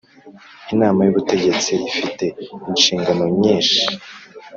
[0.73, 2.25] Inama y ubutegetsi ifite
[2.69, 3.81] inshingano nyinshi